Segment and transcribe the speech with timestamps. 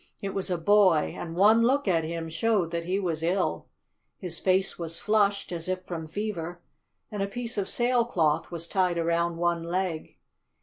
[0.19, 3.67] It was a boy, and one look at him showed that he was ill.
[4.17, 6.59] His face was flushed, as if from fever,
[7.11, 10.17] and a piece of sail cloth was tied around one leg.